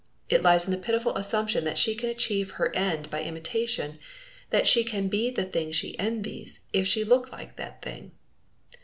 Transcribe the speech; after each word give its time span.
It 0.29 0.41
lies 0.41 0.65
in 0.65 0.71
the 0.71 0.79
pitiful 0.79 1.15
assumption 1.15 1.63
that 1.65 1.77
she 1.77 1.93
can 1.93 2.09
achieve 2.09 2.53
her 2.53 2.75
end 2.75 3.11
by 3.11 3.21
imitation, 3.21 3.99
that 4.49 4.67
she 4.67 4.83
can 4.83 5.09
be 5.09 5.29
the 5.29 5.45
thing 5.45 5.71
she 5.71 5.95
envies 5.99 6.61
if 6.73 6.87
she 6.87 7.03
look 7.03 7.31
like 7.31 7.55
that 7.57 7.83
thing. 7.83 8.11